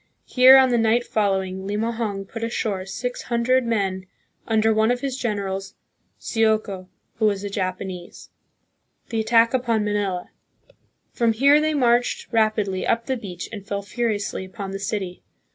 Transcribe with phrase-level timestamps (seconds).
[0.25, 4.07] Here on the night following, Limahong put ashore six hundred men,
[4.47, 5.75] under one of his generals,
[6.17, 8.31] Sioco, who was a Japanese.
[9.09, 10.31] The Attack upon Manila.
[11.13, 12.31] From here they marched 142
[12.71, 12.87] THE PHILIPPINES.
[12.87, 15.21] rapidly up the beach and fell furiously upon the city.